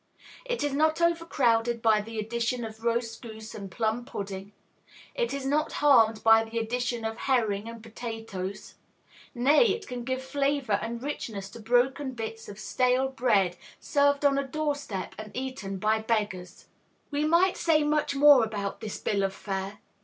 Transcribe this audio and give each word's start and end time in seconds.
It 0.45 0.63
is 0.63 0.73
not 0.73 0.99
overcrowded 0.99 1.79
by 1.79 2.01
the 2.01 2.17
addition 2.17 2.65
of 2.65 2.83
roast 2.83 3.21
goose 3.21 3.53
and 3.53 3.69
plum 3.69 4.03
pudding; 4.03 4.51
it 5.13 5.31
is 5.31 5.45
not 5.45 5.73
harmed 5.73 6.23
by 6.23 6.43
the 6.43 6.57
addition 6.57 7.05
of 7.05 7.17
herring 7.19 7.69
and 7.69 7.83
potatoes. 7.83 8.73
Nay, 9.35 9.65
it 9.65 9.87
can 9.87 10.03
give 10.03 10.23
flavor 10.23 10.79
and 10.81 11.03
richness 11.03 11.51
to 11.51 11.59
broken 11.59 12.13
bits 12.13 12.49
of 12.49 12.57
stale 12.57 13.09
bread 13.09 13.57
served 13.79 14.25
on 14.25 14.39
a 14.39 14.43
doorstep 14.47 15.13
and 15.19 15.29
eaten 15.37 15.77
by 15.77 15.99
beggars. 15.99 16.65
We 17.11 17.23
might 17.23 17.55
say 17.55 17.83
much 17.83 18.15
more 18.15 18.43
about 18.43 18.81
this 18.81 18.97
bill 18.97 19.21
of 19.21 19.35
fare. 19.35 19.81